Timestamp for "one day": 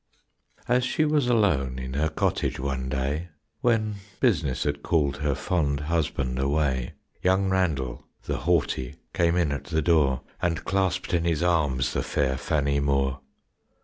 2.59-3.29